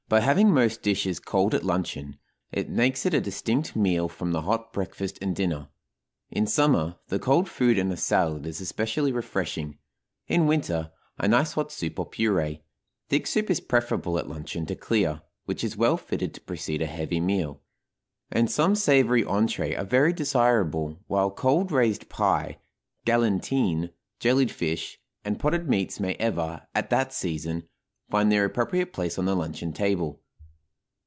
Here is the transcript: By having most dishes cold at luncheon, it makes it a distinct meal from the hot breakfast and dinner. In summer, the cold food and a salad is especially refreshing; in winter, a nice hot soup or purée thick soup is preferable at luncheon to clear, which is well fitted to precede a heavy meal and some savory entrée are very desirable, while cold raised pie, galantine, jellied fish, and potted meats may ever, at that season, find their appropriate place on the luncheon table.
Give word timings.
By 0.11 0.19
having 0.19 0.51
most 0.51 0.81
dishes 0.81 1.21
cold 1.21 1.53
at 1.55 1.63
luncheon, 1.63 2.17
it 2.51 2.67
makes 2.69 3.05
it 3.05 3.13
a 3.13 3.21
distinct 3.21 3.77
meal 3.77 4.09
from 4.09 4.33
the 4.33 4.41
hot 4.41 4.73
breakfast 4.73 5.17
and 5.21 5.33
dinner. 5.33 5.69
In 6.29 6.47
summer, 6.47 6.97
the 7.07 7.17
cold 7.17 7.47
food 7.47 7.77
and 7.77 7.89
a 7.93 7.95
salad 7.95 8.45
is 8.45 8.59
especially 8.59 9.13
refreshing; 9.13 9.77
in 10.27 10.47
winter, 10.47 10.91
a 11.17 11.29
nice 11.29 11.53
hot 11.53 11.71
soup 11.71 11.97
or 11.97 12.09
purée 12.09 12.59
thick 13.07 13.25
soup 13.25 13.49
is 13.49 13.61
preferable 13.61 14.17
at 14.19 14.27
luncheon 14.27 14.65
to 14.65 14.75
clear, 14.75 15.21
which 15.45 15.63
is 15.63 15.77
well 15.77 15.95
fitted 15.95 16.33
to 16.33 16.41
precede 16.41 16.81
a 16.81 16.87
heavy 16.87 17.21
meal 17.21 17.61
and 18.29 18.51
some 18.51 18.75
savory 18.75 19.23
entrée 19.23 19.79
are 19.79 19.85
very 19.85 20.11
desirable, 20.11 20.99
while 21.07 21.31
cold 21.31 21.71
raised 21.71 22.09
pie, 22.09 22.59
galantine, 23.05 23.91
jellied 24.19 24.51
fish, 24.51 24.99
and 25.23 25.39
potted 25.39 25.69
meats 25.69 26.01
may 26.01 26.15
ever, 26.15 26.67
at 26.75 26.89
that 26.89 27.13
season, 27.13 27.63
find 28.09 28.29
their 28.29 28.43
appropriate 28.43 28.91
place 28.91 29.17
on 29.17 29.23
the 29.23 29.33
luncheon 29.33 29.71
table. 29.71 30.21